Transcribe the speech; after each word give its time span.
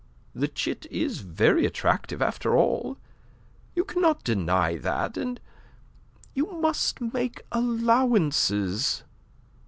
The 0.33 0.47
chit 0.47 0.87
is 0.89 1.19
very 1.19 1.63
attractive, 1.63 2.23
after 2.23 2.57
all. 2.57 2.97
You 3.75 3.85
cannot 3.85 4.23
deny 4.23 4.77
that. 4.77 5.15
And 5.15 5.39
you 6.33 6.53
must 6.53 6.99
make 7.01 7.43
allowances." 7.51 9.03